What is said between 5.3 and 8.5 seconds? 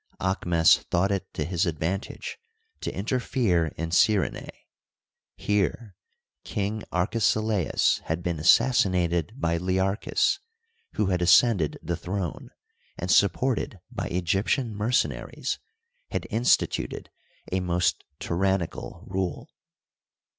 Here King Arkesilaus had been